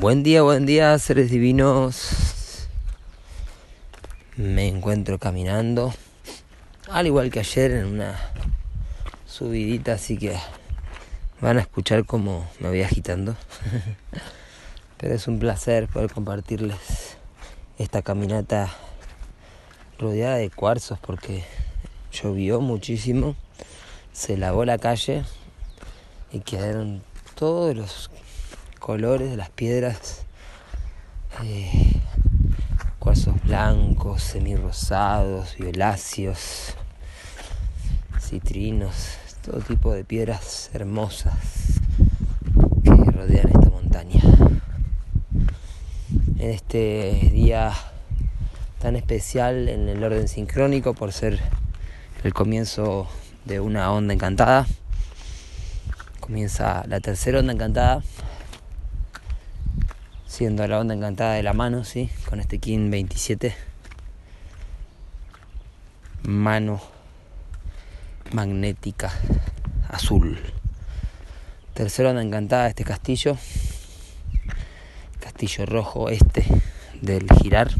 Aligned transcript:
Buen 0.00 0.22
día, 0.22 0.40
buen 0.40 0.64
día, 0.64 0.98
seres 0.98 1.30
divinos. 1.30 2.66
Me 4.34 4.66
encuentro 4.66 5.18
caminando, 5.18 5.92
al 6.88 7.06
igual 7.06 7.30
que 7.30 7.40
ayer, 7.40 7.72
en 7.72 7.84
una 7.84 8.18
subidita, 9.26 9.92
así 9.92 10.16
que 10.16 10.38
van 11.42 11.58
a 11.58 11.60
escuchar 11.60 12.06
cómo 12.06 12.50
me 12.60 12.70
voy 12.70 12.80
agitando. 12.80 13.36
Pero 14.96 15.14
es 15.14 15.28
un 15.28 15.38
placer 15.38 15.86
poder 15.86 16.10
compartirles 16.10 17.18
esta 17.76 18.00
caminata 18.00 18.70
rodeada 19.98 20.36
de 20.36 20.48
cuarzos 20.48 20.98
porque 20.98 21.44
llovió 22.10 22.62
muchísimo, 22.62 23.36
se 24.14 24.38
lavó 24.38 24.64
la 24.64 24.78
calle 24.78 25.24
y 26.32 26.40
quedaron 26.40 27.02
todos 27.34 27.76
los 27.76 28.08
colores 28.80 29.30
de 29.30 29.36
las 29.36 29.50
piedras, 29.50 30.22
eh, 31.44 32.00
cuarzos 32.98 33.40
blancos, 33.44 34.22
semirrosados, 34.22 35.54
violáceos, 35.58 36.74
citrinos, 38.18 39.18
todo 39.44 39.60
tipo 39.60 39.92
de 39.92 40.02
piedras 40.02 40.70
hermosas 40.72 41.34
que 42.82 43.10
rodean 43.12 43.48
esta 43.48 43.70
montaña. 43.70 44.20
En 46.38 46.50
este 46.50 47.30
día 47.32 47.72
tan 48.80 48.96
especial 48.96 49.68
en 49.68 49.90
el 49.90 50.02
orden 50.02 50.26
sincrónico 50.26 50.94
por 50.94 51.12
ser 51.12 51.38
el 52.24 52.32
comienzo 52.32 53.06
de 53.44 53.60
una 53.60 53.92
onda 53.92 54.14
encantada. 54.14 54.66
Comienza 56.18 56.82
la 56.86 57.00
tercera 57.00 57.40
onda 57.40 57.52
encantada 57.52 58.02
siendo 60.40 60.66
la 60.66 60.80
onda 60.80 60.94
encantada 60.94 61.34
de 61.34 61.42
la 61.42 61.52
mano, 61.52 61.84
¿sí? 61.84 62.08
Con 62.26 62.40
este 62.40 62.58
King 62.60 62.88
27. 62.90 63.54
Mano 66.22 66.80
magnética 68.32 69.12
azul. 69.90 70.40
Tercera 71.74 72.08
onda 72.08 72.22
encantada 72.22 72.62
de 72.62 72.68
este 72.70 72.84
castillo. 72.84 73.36
Castillo 75.18 75.66
rojo 75.66 76.08
este 76.08 76.46
del 77.02 77.26
girar. 77.42 77.70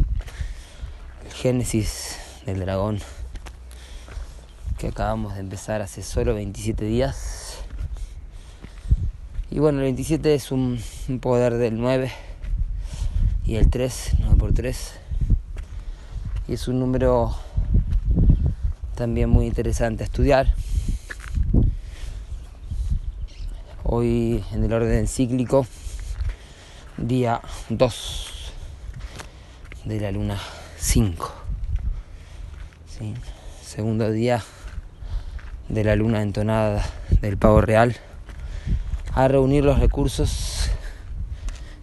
El 1.25 1.33
génesis 1.33 2.19
del 2.45 2.61
dragón 2.61 3.01
que 4.77 4.89
acabamos 4.89 5.33
de 5.33 5.41
empezar 5.41 5.81
hace 5.81 6.03
solo 6.03 6.35
27 6.35 6.85
días. 6.85 7.63
Y 9.51 9.61
bueno, 9.61 9.79
el 9.79 9.85
27 9.85 10.35
es 10.35 10.53
un, 10.53 10.79
un 11.09 11.21
poder 11.21 11.55
del 11.55 11.81
9 11.81 12.13
y 13.51 13.57
el 13.57 13.69
3, 13.69 14.13
9 14.21 14.37
por 14.37 14.53
3. 14.53 14.93
Y 16.47 16.53
es 16.53 16.69
un 16.69 16.79
número 16.79 17.35
también 18.95 19.29
muy 19.29 19.45
interesante 19.45 20.05
a 20.05 20.07
estudiar. 20.07 20.55
Hoy 23.83 24.45
en 24.53 24.63
el 24.63 24.73
orden 24.73 25.09
cíclico, 25.09 25.67
día 26.97 27.41
2 27.71 28.53
de 29.85 30.01
la 30.01 30.13
luna 30.13 30.39
5. 30.79 31.35
Segundo 33.65 34.13
día 34.13 34.45
de 35.69 35.83
la 35.83 35.97
luna 35.97 36.23
entonada 36.23 36.89
del 37.21 37.37
pavo 37.37 37.63
real 37.63 37.97
a 39.13 39.27
reunir 39.27 39.65
los 39.65 39.81
recursos 39.81 40.71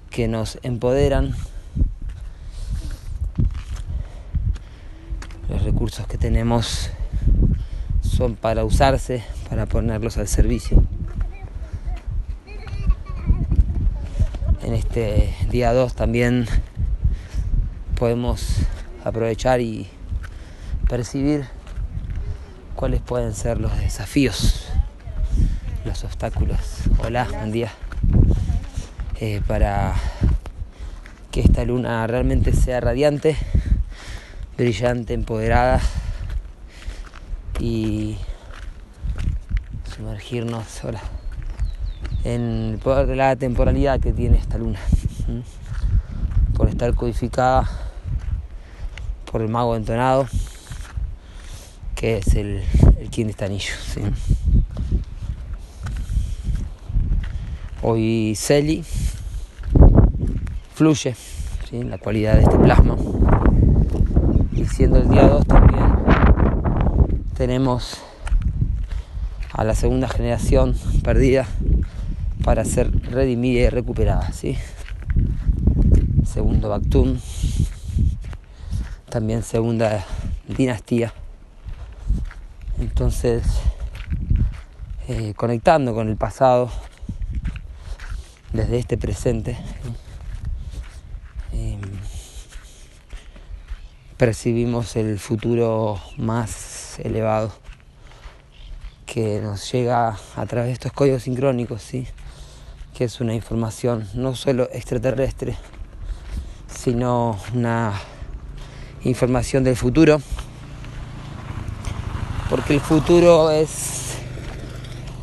que 0.09 0.29
nos 0.29 0.59
empoderan 0.63 1.35
Los 5.49 5.63
que 5.87 6.17
tenemos 6.17 6.89
son 8.01 8.35
para 8.35 8.65
usarse, 8.65 9.23
para 9.49 9.65
ponerlos 9.65 10.17
al 10.17 10.27
servicio. 10.27 10.83
En 14.63 14.73
este 14.73 15.33
día 15.49 15.71
2 15.71 15.93
también 15.95 16.45
podemos 17.97 18.57
aprovechar 19.05 19.61
y 19.61 19.87
percibir 20.89 21.45
cuáles 22.75 22.99
pueden 22.99 23.33
ser 23.33 23.61
los 23.61 23.75
desafíos, 23.79 24.65
los 25.85 26.03
obstáculos. 26.03 26.59
Hola, 26.99 27.27
buen 27.29 27.53
día. 27.53 27.71
Eh, 29.21 29.41
para 29.47 29.95
que 31.31 31.39
esta 31.39 31.63
luna 31.63 32.05
realmente 32.07 32.51
sea 32.51 32.81
radiante 32.81 33.37
brillante, 34.57 35.13
empoderada 35.13 35.79
y 37.59 38.17
sumergirnos 39.95 40.83
ahora 40.83 41.01
en 42.23 42.79
la 43.15 43.35
temporalidad 43.35 43.99
que 43.99 44.11
tiene 44.11 44.37
esta 44.37 44.57
luna, 44.57 44.79
por 46.55 46.69
estar 46.69 46.93
codificada 46.95 47.69
por 49.31 49.41
el 49.41 49.47
mago 49.47 49.75
entonado, 49.75 50.27
que 51.95 52.17
es 52.17 52.33
el, 52.33 52.63
quien 53.11 53.27
de 53.27 53.45
anillo. 53.45 53.73
Hoy 57.83 58.33
Celi 58.35 58.83
fluye 60.73 61.15
la 61.71 61.97
cualidad 61.99 62.35
de 62.35 62.41
este 62.41 62.57
plasma 62.57 62.97
siendo 64.67 64.99
el 64.99 65.09
día 65.09 65.27
2 65.27 65.45
también 65.45 65.85
tenemos 67.35 68.01
a 69.53 69.63
la 69.63 69.75
segunda 69.75 70.07
generación 70.07 70.75
perdida 71.03 71.45
para 72.43 72.63
ser 72.65 72.91
redimida 73.09 73.61
y 73.61 73.69
recuperada. 73.69 74.31
¿sí? 74.31 74.57
Segundo 76.25 76.69
Bactún, 76.69 77.19
también 79.09 79.43
segunda 79.43 80.05
dinastía. 80.47 81.13
Entonces, 82.79 83.43
eh, 85.07 85.33
conectando 85.35 85.93
con 85.93 86.09
el 86.09 86.17
pasado 86.17 86.69
desde 88.53 88.77
este 88.77 88.97
presente. 88.97 89.57
Percibimos 94.17 94.95
el 94.95 95.19
futuro 95.19 96.01
más 96.17 96.99
elevado 96.99 97.53
que 99.05 99.39
nos 99.41 99.71
llega 99.71 100.17
a 100.35 100.45
través 100.47 100.67
de 100.67 100.73
estos 100.73 100.91
códigos 100.91 101.23
sincrónicos, 101.23 101.83
¿sí? 101.83 102.07
que 102.95 103.03
es 103.03 103.21
una 103.21 103.35
información 103.35 104.07
no 104.15 104.35
solo 104.35 104.69
extraterrestre, 104.73 105.55
sino 106.67 107.39
una 107.53 107.93
información 109.03 109.63
del 109.63 109.75
futuro, 109.75 110.19
porque 112.49 112.73
el 112.73 112.81
futuro 112.81 113.51
es 113.51 114.17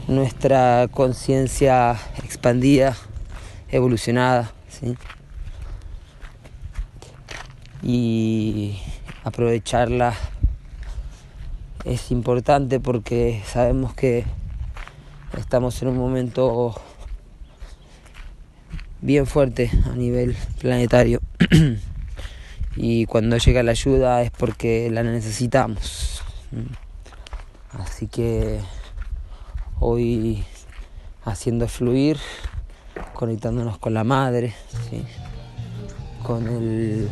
nuestra 0.07 0.87
conciencia 0.93 1.99
expandida, 2.23 2.97
evolucionada, 3.71 4.53
¿sí? 4.69 4.97
Y 7.85 8.79
aprovecharla 9.25 10.15
es 11.85 12.11
importante 12.11 12.81
porque 12.81 13.43
sabemos 13.45 13.93
que 13.93 14.25
estamos 15.37 15.81
en 15.83 15.89
un 15.89 15.99
momento 15.99 16.75
bien 19.03 19.27
fuerte 19.27 19.71
a 19.85 19.95
nivel 19.95 20.35
planetario 20.61 21.21
y 22.77 23.05
cuando 23.05 23.37
llega 23.37 23.63
la 23.63 23.73
ayuda 23.73 24.23
es 24.23 24.31
porque 24.31 24.89
la 24.91 25.03
necesitamos. 25.03 26.23
Así 27.71 28.07
que 28.07 28.61
hoy 29.79 30.43
haciendo 31.27 31.69
fluir, 31.69 32.17
conectándonos 33.13 33.77
con 33.77 33.93
la 33.93 34.05
madre, 34.05 34.55
con 36.23 36.49
el 36.49 37.11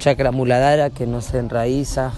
chakra 0.00 0.32
muladara 0.32 0.88
que 0.88 1.06
nos 1.06 1.32
enraiza. 1.34 2.12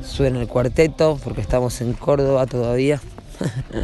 Suena 0.00 0.40
el 0.40 0.46
cuarteto 0.46 1.18
porque 1.22 1.40
estamos 1.40 1.80
en 1.80 1.92
Córdoba 1.92 2.46
todavía. 2.46 3.00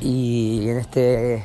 y 0.00 0.68
en 0.68 0.76
este 0.76 1.42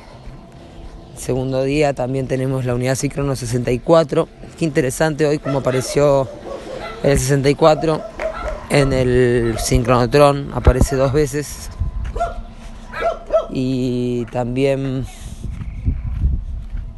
segundo 1.16 1.64
día 1.64 1.94
también 1.94 2.28
tenemos 2.28 2.66
la 2.66 2.74
unidad 2.74 2.96
Cicrono 2.96 3.34
64. 3.34 4.28
Qué 4.58 4.64
interesante 4.66 5.26
hoy 5.26 5.38
como 5.38 5.60
apareció 5.60 6.28
el 7.02 7.18
64 7.18 8.02
en 8.68 8.92
el 8.92 9.56
sincronotron, 9.58 10.50
aparece 10.54 10.96
dos 10.96 11.14
veces. 11.14 11.70
y 13.50 14.26
también 14.26 15.06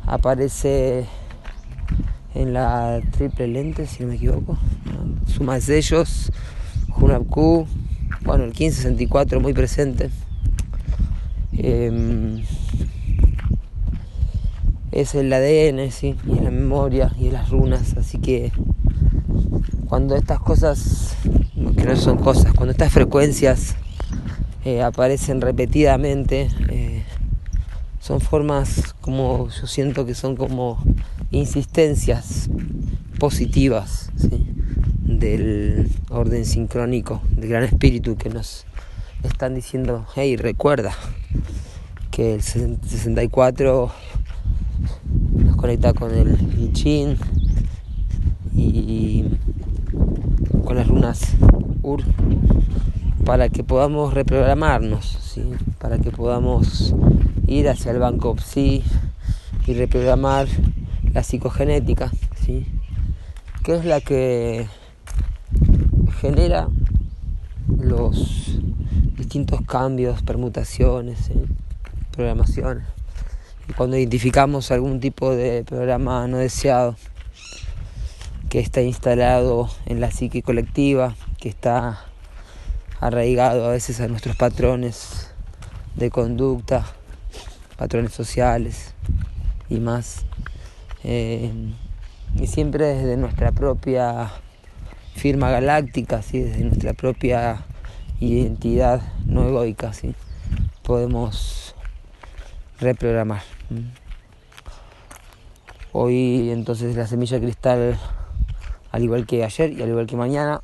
aparece 0.06 1.06
en 2.35 2.53
la 2.53 3.01
triple 3.12 3.49
lente, 3.49 3.87
si 3.87 4.03
no 4.03 4.11
me 4.11 4.17
equivoco. 4.17 4.59
Suma 5.27 5.59
de 5.59 5.79
ellos, 5.79 6.33
Junapku, 6.91 7.67
bueno, 8.25 8.45
el 8.45 8.51
1564 8.51 9.41
muy 9.41 9.53
presente. 9.53 10.11
Em, 11.53 12.43
es 14.93 15.15
el 15.15 15.33
ADN, 15.33 15.91
¿sí? 15.91 16.17
y 16.27 16.41
la 16.41 16.51
memoria 16.51 17.12
y 17.19 17.31
las 17.31 17.51
runas, 17.51 17.97
así 17.97 18.19
que 18.19 18.53
cuando 19.89 20.17
estas 20.17 20.39
cosas, 20.41 21.17
que 21.77 21.85
no 21.85 21.97
son 21.97 22.19
cosas, 22.19 22.53
cuando 22.53 22.73
estas 22.73 22.93
frecuencias 22.93 23.77
eh, 24.65 24.83
aparecen 24.83 25.41
repetidamente, 25.41 26.49
son 28.05 28.21
formas 28.21 28.95
como 29.01 29.49
yo 29.49 29.67
siento 29.67 30.05
que 30.05 30.15
son 30.15 30.37
como 30.37 30.79
insistencias 31.31 32.51
positivas 33.19 34.11
del 35.01 35.91
orden 36.11 36.45
sincrónico, 36.45 37.23
del 37.31 37.49
gran 37.49 37.65
espíritu 37.65 38.15
que 38.17 38.29
nos 38.29 38.67
están 39.23 39.55
diciendo, 39.55 40.06
hey, 40.15 40.37
recuerda 40.37 40.93
que 42.11 42.35
el 42.35 42.43
64 42.43 43.91
nos 45.37 45.56
conecta 45.56 45.95
con 45.95 46.15
el 46.15 46.37
I 46.59 47.17
y 48.53 49.25
con 50.62 50.77
las 50.77 50.89
runas 50.89 51.23
Ur 51.81 52.05
para 53.25 53.49
que 53.49 53.65
podamos 53.65 54.12
reprogramarnos, 54.12 55.06
¿sí? 55.06 55.43
para 55.79 55.99
que 55.99 56.11
podamos 56.11 56.94
ir 57.47 57.69
hacia 57.69 57.93
el 57.93 57.99
banco 57.99 58.37
Psi 58.37 58.85
y 59.67 59.75
reprogramar 59.75 60.47
la 61.12 61.23
psicogenética, 61.23 62.11
¿sí? 62.44 62.67
que 63.62 63.76
es 63.76 63.85
la 63.87 64.00
que 64.03 64.67
genera 66.21 66.69
los 67.79 68.59
distintos 69.17 69.62
cambios, 69.62 70.23
permutaciones, 70.23 71.31
programaciones. 72.12 72.85
Y 73.69 73.73
cuando 73.73 73.97
identificamos 73.97 74.70
algún 74.70 75.00
tipo 75.00 75.35
de 75.35 75.65
programa 75.65 76.29
no 76.29 76.37
deseado 76.37 76.97
que 78.50 78.61
está 78.61 78.82
instalado 78.82 79.70
en 79.87 80.00
la 80.00 80.11
psique 80.11 80.43
colectiva, 80.43 81.15
que 81.38 81.49
está 81.49 82.05
arraigado 83.05 83.67
a 83.67 83.71
veces 83.71 84.01
a 84.01 84.09
nuestros 84.09 84.35
patrones 84.35 85.29
de 85.95 86.11
conducta, 86.11 86.87
patrones 87.77 88.15
sociales 88.15 88.95
y 89.69 89.79
más. 89.79 90.25
Eh, 91.03 91.53
y 92.35 92.47
siempre 92.47 92.87
desde 92.87 93.19
nuestra 93.19 93.53
propia 93.53 94.31
firma 95.17 95.51
galáctica, 95.51 96.23
¿sí? 96.23 96.41
desde 96.41 96.65
nuestra 96.65 96.95
propia 96.95 97.67
identidad 98.21 99.03
no 99.27 99.47
egoica, 99.47 99.93
¿sí? 99.93 100.15
podemos 100.83 101.75
reprogramar. 102.81 103.43
Hoy 105.93 106.49
entonces 106.53 106.97
la 106.97 107.06
semilla 107.06 107.39
cristal, 107.39 107.99
al 108.91 109.03
igual 109.03 109.27
que 109.27 109.45
ayer 109.45 109.75
y 109.75 109.83
al 109.83 109.91
igual 109.91 110.06
que 110.06 110.17
mañana, 110.17 110.62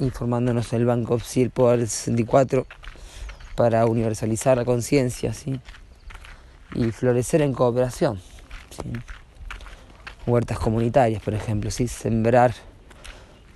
informándonos 0.00 0.72
en 0.72 0.80
el 0.80 0.86
Banco 0.86 1.18
Psi 1.18 1.42
el 1.42 1.50
Poder 1.50 1.86
64 1.86 2.66
para 3.54 3.86
universalizar 3.86 4.56
la 4.56 4.64
conciencia 4.64 5.34
¿sí? 5.34 5.60
y 6.74 6.90
florecer 6.90 7.42
en 7.42 7.52
cooperación. 7.52 8.20
Huertas 10.26 10.58
comunitarias, 10.58 11.22
por 11.22 11.34
ejemplo, 11.34 11.70
¿sí? 11.70 11.86
sembrar 11.86 12.54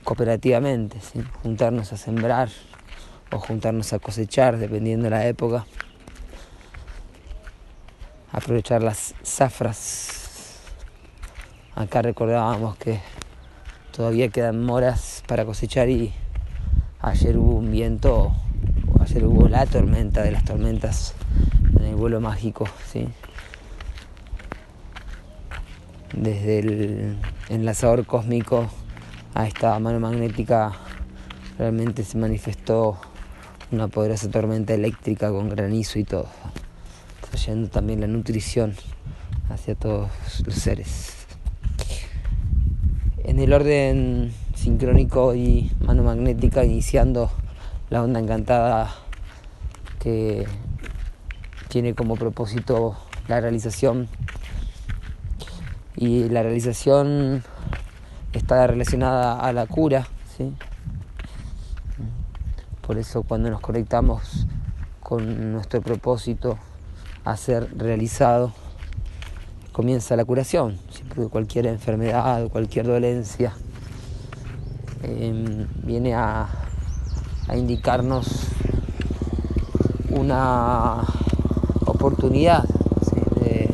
cooperativamente, 0.05 1.00
¿sí? 1.00 1.23
juntarnos 1.43 1.93
a 1.93 1.96
sembrar 1.96 2.50
o 3.32 3.38
juntarnos 3.38 3.93
a 3.93 3.99
cosechar, 3.99 4.58
dependiendo 4.58 5.05
de 5.05 5.11
la 5.11 5.26
época. 5.26 5.67
Aprovechar 8.31 8.82
las 8.82 9.14
zafras. 9.25 10.61
Acá 11.75 12.02
recordábamos 12.02 12.76
que 12.76 13.00
todavía 13.93 14.29
quedan 14.29 14.62
moras 14.62 15.23
para 15.26 15.44
cosechar 15.44 15.88
y 15.88 16.12
ayer 17.05 17.37
hubo 17.37 17.56
un 17.56 17.71
viento, 17.71 18.33
ayer 18.99 19.27
hubo 19.27 19.47
la 19.47 19.67
tormenta 19.67 20.23
de 20.23 20.31
las 20.31 20.45
tormentas 20.45 21.15
en 21.79 21.85
el 21.85 21.97
vuelo 21.97 22.19
mágico, 22.21 22.67
¿sí? 22.91 23.09
Desde 26.17 26.61
el 26.61 27.19
enlazador 27.51 28.06
cósmico 28.06 28.71
a 29.35 29.47
esta 29.47 29.79
mano 29.81 30.01
magnética 30.01 30.73
realmente 31.59 32.05
se 32.05 32.17
manifestó 32.17 32.99
una 33.71 33.89
poderosa 33.89 34.31
tormenta 34.31 34.73
eléctrica 34.73 35.31
con 35.31 35.51
granizo 35.51 35.99
y 35.99 36.05
todo, 36.05 36.29
trayendo 37.29 37.69
también 37.69 38.01
la 38.01 38.06
nutrición 38.06 38.75
hacia 39.51 39.75
todos 39.75 40.11
los 40.47 40.55
seres. 40.55 41.27
En 43.25 43.41
el 43.41 43.53
orden 43.53 44.33
sincrónico 44.64 45.34
y 45.34 45.70
mano 45.81 46.02
magnética 46.05 46.64
iniciando 46.64 47.31
la 47.90 48.02
onda 48.02 48.19
encantada 48.19 48.94
que 50.00 50.46
tiene 51.69 51.94
como 51.94 52.16
propósito 52.16 52.96
la 53.28 53.43
realización 53.43 54.08
y 55.96 56.31
la 56.31 56.43
realización 56.43 57.44
está 58.32 58.66
relacionada 58.66 59.38
a 59.38 59.52
la 59.52 59.66
cura 59.66 60.08
¿sí? 60.34 60.50
por 62.87 62.96
eso 62.96 63.22
cuando 63.22 63.50
nos 63.50 63.60
conectamos 63.60 64.46
con 65.00 65.52
nuestro 65.52 65.82
propósito 65.82 66.56
a 67.26 67.37
ser 67.37 67.69
realizado 67.76 68.50
comienza 69.72 70.17
la 70.17 70.25
curación 70.25 70.78
porque 71.08 71.28
cualquier 71.28 71.67
enfermedad 71.67 72.49
cualquier 72.49 72.87
dolencia 72.87 73.52
Em, 75.06 75.67
viene 75.83 76.15
a, 76.15 76.49
indicarnos 77.55 78.49
una 80.09 81.03
oportunidad 81.84 82.65
de 83.41 83.69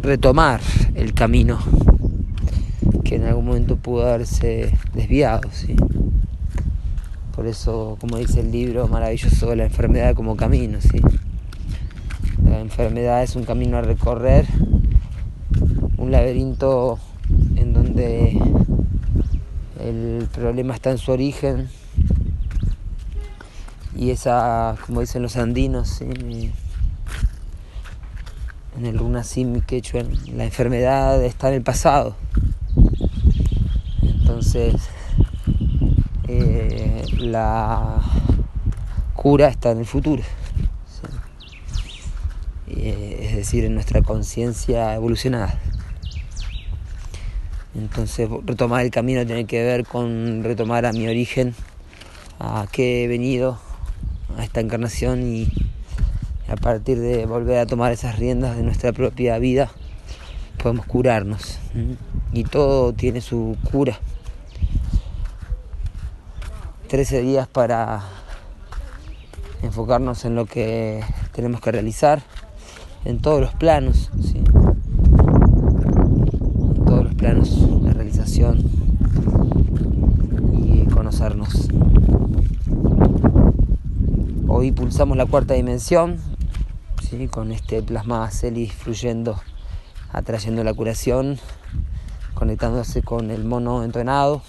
retomar 0.00 0.60
el 0.96 1.14
camino 1.14 1.60
que 3.04 3.16
en 3.16 3.24
algún 3.24 3.46
momento 3.46 3.76
pudo 3.76 4.08
haberse 4.08 4.76
desviado. 4.92 5.42
Por 7.36 7.46
eso, 7.46 7.96
como 8.00 8.16
dice 8.16 8.40
el 8.40 8.50
libro 8.50 8.88
maravilloso, 8.88 9.54
la 9.54 9.64
enfermedad 9.64 10.14
como 10.16 10.36
camino. 10.36 10.80
¿sí? 10.80 11.00
La 12.44 12.58
enfermedad 12.58 13.22
es 13.22 13.36
un 13.36 13.44
camino 13.44 13.78
a 13.78 13.82
recorrer 13.82 14.46
un 16.00 16.10
laberinto 16.10 16.98
en 17.56 17.74
donde 17.74 18.40
el 19.78 20.26
problema 20.32 20.74
está 20.74 20.90
en 20.90 20.98
su 20.98 21.12
origen 21.12 21.68
y 23.94 24.10
esa, 24.10 24.76
como 24.86 25.02
dicen 25.02 25.20
los 25.20 25.36
andinos, 25.36 26.00
en 26.00 26.52
el 28.82 28.98
runasim 28.98 29.60
quechua, 29.60 30.02
la 30.32 30.44
enfermedad 30.44 31.22
está 31.22 31.48
en 31.48 31.54
el 31.56 31.62
pasado. 31.62 32.16
Entonces, 34.02 34.76
eh, 36.28 37.04
la 37.18 38.00
cura 39.14 39.48
está 39.48 39.72
en 39.72 39.80
el 39.80 39.86
futuro. 39.86 40.22
Eh, 42.68 43.26
es 43.28 43.36
decir, 43.36 43.64
en 43.64 43.74
nuestra 43.74 44.00
conciencia 44.00 44.94
evolucionada. 44.94 45.58
Entonces 47.74 48.28
retomar 48.44 48.84
el 48.84 48.90
camino 48.90 49.24
tiene 49.24 49.44
que 49.44 49.62
ver 49.62 49.86
con 49.86 50.42
retomar 50.42 50.86
a 50.86 50.92
mi 50.92 51.06
origen, 51.06 51.54
a 52.40 52.66
qué 52.70 53.04
he 53.04 53.08
venido 53.08 53.60
a 54.36 54.44
esta 54.44 54.60
encarnación 54.60 55.22
y 55.22 55.48
a 56.48 56.56
partir 56.56 56.98
de 56.98 57.26
volver 57.26 57.58
a 57.58 57.66
tomar 57.66 57.92
esas 57.92 58.18
riendas 58.18 58.56
de 58.56 58.64
nuestra 58.64 58.92
propia 58.92 59.38
vida 59.38 59.70
podemos 60.60 60.84
curarnos. 60.86 61.58
Y 62.32 62.44
todo 62.44 62.92
tiene 62.92 63.20
su 63.20 63.56
cura. 63.70 63.98
13 66.88 67.22
días 67.22 67.46
para 67.46 68.02
enfocarnos 69.62 70.24
en 70.24 70.34
lo 70.34 70.46
que 70.46 71.04
tenemos 71.32 71.60
que 71.60 71.70
realizar 71.70 72.20
en 73.04 73.20
todos 73.20 73.40
los 73.40 73.54
planos 73.54 74.10
planos 77.20 77.82
de 77.82 77.92
realización 77.92 78.62
y 80.54 80.86
conocernos. 80.86 81.68
Hoy 84.60 84.72
pulsamos 84.72 85.16
la 85.16 85.24
cuarta 85.24 85.54
dimensión, 85.54 86.20
¿sí? 87.08 87.28
con 87.28 87.50
este 87.50 87.82
plasma 87.82 88.30
celis 88.30 88.74
fluyendo, 88.74 89.40
atrayendo 90.12 90.62
la 90.64 90.74
curación, 90.74 91.38
conectándose 92.34 93.00
con 93.00 93.30
el 93.30 93.42
mono 93.42 93.82
entonado 93.84 94.42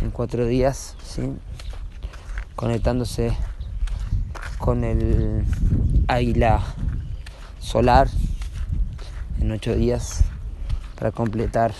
en 0.00 0.12
cuatro 0.12 0.46
días, 0.46 0.94
¿sí? 1.02 1.32
conectándose 2.54 3.36
con 4.58 4.84
el 4.84 5.44
águila 6.06 6.62
solar 7.58 8.06
en 9.40 9.50
ocho 9.50 9.74
días 9.74 10.22
para 10.94 11.10
completar 11.10 11.74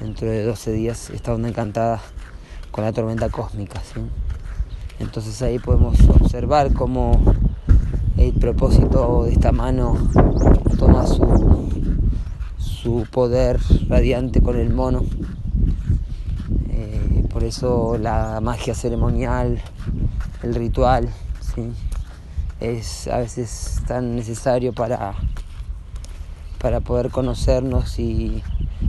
dentro 0.00 0.26
de 0.26 0.42
12 0.42 0.72
días 0.72 1.10
esta 1.10 1.32
onda 1.32 1.48
encantada 1.48 2.02
con 2.72 2.82
la 2.82 2.92
tormenta 2.92 3.28
cósmica. 3.28 3.80
¿sí? 3.84 4.00
Entonces 4.98 5.40
ahí 5.42 5.58
podemos 5.58 5.98
observar 6.08 6.72
cómo 6.72 7.20
el 8.16 8.32
propósito 8.32 9.24
de 9.24 9.32
esta 9.32 9.52
mano 9.52 9.96
toma 10.78 11.06
su, 11.06 11.68
su 12.58 13.06
poder 13.10 13.60
radiante 13.88 14.40
con 14.40 14.58
el 14.58 14.72
mono. 14.72 15.04
Eh, 16.70 17.24
por 17.30 17.44
eso 17.44 17.98
la 17.98 18.40
magia 18.40 18.74
ceremonial, 18.74 19.60
el 20.42 20.54
ritual, 20.54 21.08
es 22.60 23.08
a 23.08 23.18
veces 23.18 23.82
tan 23.86 24.16
necesario 24.16 24.72
para, 24.72 25.14
para 26.60 26.80
poder 26.80 27.10
conocernos 27.10 27.98
y 27.98 28.42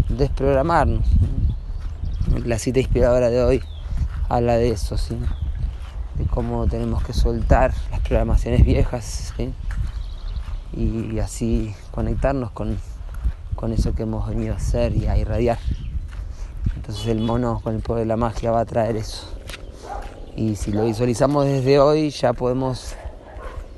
desprogramarnos. 0.10 1.06
La 2.46 2.60
cita 2.60 2.80
inspiradora 2.80 3.30
de 3.30 3.44
hoy 3.44 3.64
habla 4.30 4.56
de 4.56 4.70
eso, 4.70 4.98
¿sí? 4.98 5.18
De 6.18 6.26
cómo 6.26 6.68
tenemos 6.68 7.04
que 7.04 7.14
soltar 7.14 7.74
las 7.92 8.00
programaciones 8.02 8.66
viejas 8.66 9.34
y 10.74 11.20
así 11.20 11.76
conectarnos 11.92 12.52
con, 12.52 12.78
con 13.56 13.74
eso 13.74 13.94
que 13.94 14.04
hemos 14.04 14.28
venido 14.28 14.54
a 14.54 14.58
hacer 14.58 14.96
y 14.96 15.08
a 15.08 15.18
irradiar. 15.18 15.60
Entonces 16.76 17.08
el 17.08 17.20
mono 17.20 17.60
con 17.64 17.76
el 17.76 17.82
poder 17.82 18.04
de 18.04 18.08
la 18.08 18.18
magia 18.18 18.52
va 18.52 18.62
a 18.62 18.66
traer 18.66 18.96
eso. 18.96 19.28
Y 20.36 20.56
si 20.56 20.72
lo 20.72 20.86
visualizamos 20.86 21.46
desde 21.46 21.80
hoy 21.80 22.12
ya 22.12 22.34
podemos 22.34 22.96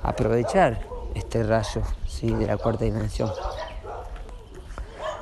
aprovechar 0.04 0.82
este 1.16 1.44
rayo 1.44 1.82
¿sí? 2.08 2.30
de 2.30 2.48
la 2.48 2.58
cuarta 2.58 2.86
dimensión 2.86 3.30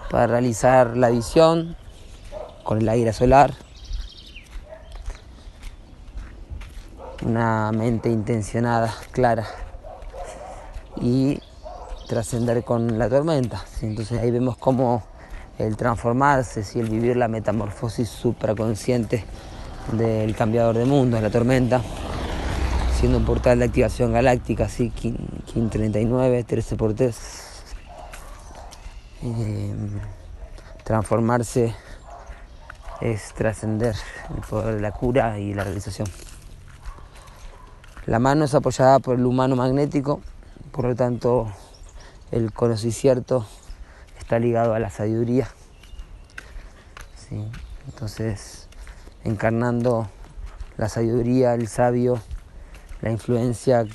para 0.10 0.28
realizar 0.28 0.96
la 0.96 1.10
visión 1.10 1.76
con 2.64 2.80
el 2.80 2.90
aire 2.90 3.14
solar, 3.14 3.54
una 7.28 7.74
mente 7.74 8.10
intencionada, 8.10 8.94
clara 9.12 9.46
y 11.02 11.40
trascender 12.08 12.64
con 12.64 12.98
la 12.98 13.10
tormenta. 13.10 13.64
Entonces 13.82 14.20
ahí 14.20 14.32
vemos 14.32 14.56
cómo 14.58 15.04
el 15.60 15.76
transformarse, 15.76 16.64
el 16.80 16.90
vivir 16.90 17.18
la 17.18 17.28
metamorfosis 17.28 18.08
supraconsciente 18.08 19.26
del 19.92 20.36
cambiador 20.36 20.78
de 20.78 20.86
mundos, 20.86 21.22
la 21.22 21.30
tormenta, 21.30 21.82
siendo 22.98 23.18
un 23.18 23.26
portal 23.26 23.60
de 23.60 23.66
activación 23.66 24.14
galáctica, 24.14 24.66
así, 24.66 24.90
KIN 24.90 25.70
39, 25.70 26.46
13 26.46 26.76
por 26.78 26.94
3. 26.94 27.18
Eh, 29.24 29.76
transformarse 30.86 31.76
es 33.02 33.34
trascender 33.34 33.96
el 34.34 34.42
poder 34.42 34.76
de 34.76 34.82
la 34.82 34.92
cura 34.92 35.38
y 35.40 35.54
la 35.54 35.66
realización. 35.66 36.08
La 38.08 38.20
mano 38.20 38.46
es 38.46 38.56
apoyada 38.56 39.00
por 39.00 39.20
el 39.20 39.26
humano 39.26 39.58
magnético, 39.58 40.22
por 40.72 40.86
lo 40.86 40.96
tanto 40.96 41.52
el 42.32 42.54
conocimiento 42.54 43.46
está 44.18 44.40
ligado 44.40 44.74
a 44.74 44.80
la 44.80 44.90
sabiduría. 44.90 45.50
Entonces, 47.86 48.70
encarnando 49.26 50.08
la 50.78 50.88
sabiduría, 50.88 51.54
el 51.54 51.68
sabio, 51.68 52.22
la 53.02 53.12
influencia 53.12 53.86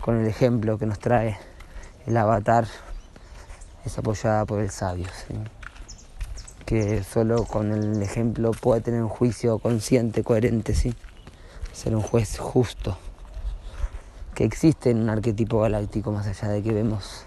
con 0.00 0.20
el 0.20 0.28
ejemplo 0.28 0.78
que 0.78 0.86
nos 0.86 1.00
trae 1.00 1.36
el 2.06 2.16
avatar 2.16 2.68
es 3.84 3.98
apoyada 3.98 4.44
por 4.44 4.60
el 4.60 4.70
sabio, 4.70 5.08
que 6.64 7.02
solo 7.02 7.46
con 7.46 7.72
el 7.72 8.00
ejemplo 8.00 8.52
puede 8.52 8.80
tener 8.80 9.02
un 9.02 9.08
juicio 9.08 9.58
consciente, 9.58 10.22
coherente, 10.22 10.72
¿sí? 10.72 10.94
Ser 11.76 11.94
un 11.94 12.00
juez 12.00 12.38
justo, 12.38 12.96
que 14.34 14.44
existe 14.44 14.90
en 14.90 15.02
un 15.02 15.10
arquetipo 15.10 15.60
galáctico 15.60 16.10
más 16.10 16.26
allá 16.26 16.48
de 16.48 16.62
que 16.62 16.72
vemos 16.72 17.26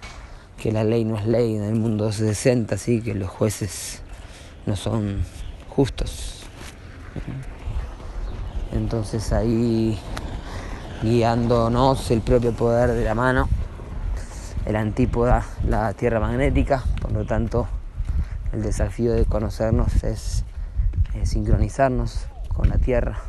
que 0.57 0.71
la 0.71 0.83
ley 0.83 1.05
no 1.05 1.17
es 1.17 1.27
ley 1.27 1.55
en 1.55 1.63
el 1.63 1.75
mundo 1.75 2.11
60, 2.11 2.73
así 2.73 3.01
que 3.01 3.13
los 3.13 3.29
jueces 3.29 4.01
no 4.65 4.75
son 4.75 5.23
justos. 5.69 6.43
Entonces 8.71 9.31
ahí 9.33 9.99
guiándonos 11.03 12.09
el 12.09 12.21
propio 12.21 12.51
poder 12.51 12.91
de 12.93 13.05
la 13.05 13.13
mano, 13.13 13.47
el 14.65 14.75
antípoda, 14.75 15.45
la 15.67 15.93
tierra 15.93 16.19
magnética, 16.19 16.83
por 17.01 17.11
lo 17.11 17.23
tanto 17.23 17.67
el 18.51 18.63
desafío 18.63 19.13
de 19.13 19.25
conocernos 19.25 20.03
es, 20.03 20.43
sincronizarnos 21.23 22.25
con 22.55 22.67
la 22.69 22.77
tierra, 22.79 23.19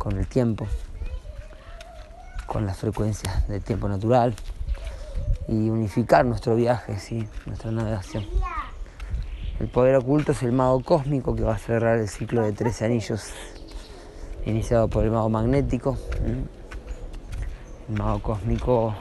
con 0.00 0.16
el 0.16 0.26
tiempo, 0.26 0.66
con 2.46 2.64
las 2.64 2.78
frecuencias 2.78 3.46
del 3.48 3.60
tiempo 3.60 3.86
natural 3.86 4.34
y 5.46 5.68
unificar 5.68 6.24
nuestro 6.24 6.56
viaje, 6.56 6.98
¿sí? 6.98 7.28
nuestra 7.44 7.70
navegación. 7.70 8.24
El 9.60 9.68
poder 9.68 9.96
oculto 9.96 10.32
es 10.32 10.42
el 10.42 10.52
mago 10.52 10.82
cósmico 10.82 11.36
que 11.36 11.42
va 11.42 11.56
a 11.56 11.58
cerrar 11.58 11.98
el 11.98 12.08
ciclo 12.08 12.40
de 12.40 12.52
13 12.52 12.86
anillos 12.86 13.30
iniciado 14.46 14.88
por 14.88 15.04
el 15.04 15.10
mago 15.10 15.28
magnético 15.28 15.98
mago 17.88 18.22
cósmico 18.22 18.94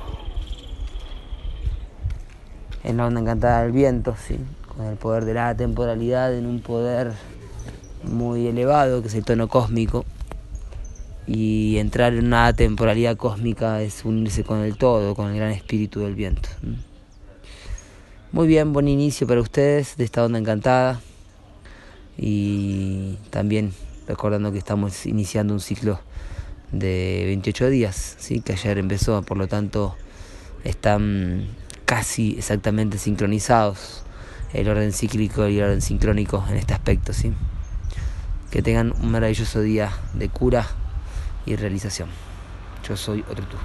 en 2.84 2.98
la 2.98 3.06
onda 3.06 3.22
encantada 3.22 3.64
del 3.64 3.72
viento, 3.72 4.16
¿sí? 4.18 4.38
con 4.68 4.86
el 4.86 4.98
poder 4.98 5.24
de 5.24 5.34
la 5.34 5.56
temporalidad 5.56 6.36
en 6.36 6.46
un 6.46 6.60
poder 6.60 7.14
muy 8.04 8.48
elevado, 8.48 9.02
que 9.02 9.08
es 9.08 9.16
el 9.16 9.24
tono 9.24 9.48
cósmico. 9.48 10.04
Y 11.32 11.78
entrar 11.78 12.16
en 12.16 12.26
una 12.26 12.52
temporalidad 12.54 13.16
cósmica 13.16 13.84
es 13.84 14.04
unirse 14.04 14.44
con 14.44 14.64
el 14.64 14.78
todo, 14.78 15.14
con 15.14 15.30
el 15.30 15.38
gran 15.38 15.52
espíritu 15.52 16.00
del 16.00 16.16
viento. 16.16 16.50
Muy 18.32 18.48
bien, 18.48 18.74
buen 18.74 18.88
inicio 18.88 19.28
para 19.28 19.40
ustedes 19.40 19.96
de 19.96 20.06
esta 20.06 20.26
onda 20.26 20.40
encantada. 20.40 21.02
Y 22.18 23.18
también 23.30 23.74
recordando 24.08 24.52
que 24.52 24.58
estamos 24.58 25.06
iniciando 25.06 25.54
un 25.54 25.60
ciclo 25.60 26.00
de 26.72 27.26
28 27.28 27.70
días, 27.70 28.16
¿sí? 28.18 28.42
que 28.42 28.54
ayer 28.54 28.80
empezó, 28.80 29.22
por 29.22 29.38
lo 29.38 29.48
tanto 29.48 29.96
están 30.64 31.48
casi 31.86 32.38
exactamente 32.40 32.98
sincronizados 32.98 34.04
el 34.52 34.68
orden 34.68 34.94
cíclico 34.94 35.48
y 35.48 35.60
el 35.60 35.66
orden 35.66 35.82
sincrónico 35.82 36.44
en 36.50 36.58
este 36.58 36.74
aspecto. 36.74 37.14
¿sí? 37.14 37.34
Que 38.50 38.64
tengan 38.64 38.94
un 39.00 39.12
maravilloso 39.12 39.62
día 39.62 39.92
de 40.16 40.28
cura 40.30 40.68
y 41.46 41.56
realización. 41.56 42.10
Yo 42.88 42.96
soy 42.96 43.24
otro 43.30 43.46
tú. 43.46 43.58